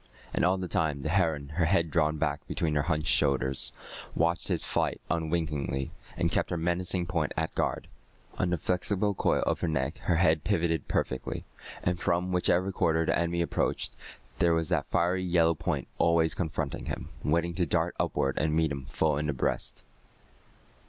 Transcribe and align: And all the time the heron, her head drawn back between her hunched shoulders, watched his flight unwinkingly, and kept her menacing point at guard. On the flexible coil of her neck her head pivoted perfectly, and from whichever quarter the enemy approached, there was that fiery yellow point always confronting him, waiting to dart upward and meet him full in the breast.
And 0.33 0.43
all 0.43 0.57
the 0.57 0.67
time 0.67 1.03
the 1.03 1.09
heron, 1.09 1.49
her 1.49 1.65
head 1.65 1.91
drawn 1.91 2.17
back 2.17 2.47
between 2.47 2.73
her 2.73 2.81
hunched 2.81 3.11
shoulders, 3.13 3.71
watched 4.15 4.47
his 4.47 4.63
flight 4.63 4.99
unwinkingly, 5.11 5.91
and 6.17 6.31
kept 6.31 6.49
her 6.49 6.57
menacing 6.57 7.05
point 7.05 7.33
at 7.37 7.53
guard. 7.53 7.87
On 8.39 8.49
the 8.49 8.57
flexible 8.57 9.13
coil 9.13 9.43
of 9.45 9.59
her 9.61 9.67
neck 9.67 9.99
her 9.99 10.15
head 10.15 10.43
pivoted 10.43 10.87
perfectly, 10.87 11.45
and 11.83 11.99
from 11.99 12.31
whichever 12.31 12.71
quarter 12.71 13.05
the 13.05 13.15
enemy 13.15 13.43
approached, 13.43 13.95
there 14.39 14.55
was 14.55 14.69
that 14.69 14.87
fiery 14.87 15.23
yellow 15.23 15.53
point 15.53 15.87
always 15.99 16.33
confronting 16.33 16.87
him, 16.87 17.09
waiting 17.23 17.53
to 17.53 17.67
dart 17.67 17.93
upward 17.99 18.39
and 18.39 18.55
meet 18.55 18.71
him 18.71 18.85
full 18.85 19.19
in 19.19 19.27
the 19.27 19.33
breast. 19.33 19.83